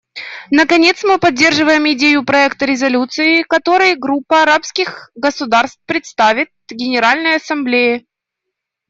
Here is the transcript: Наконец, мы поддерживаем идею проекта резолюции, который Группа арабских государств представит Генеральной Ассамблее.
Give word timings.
Наконец, 0.49 1.03
мы 1.03 1.19
поддерживаем 1.19 1.85
идею 1.93 2.25
проекта 2.25 2.65
резолюции, 2.65 3.43
который 3.43 3.93
Группа 3.95 4.41
арабских 4.41 5.11
государств 5.13 5.79
представит 5.85 6.49
Генеральной 6.71 7.35
Ассамблее. 7.35 8.07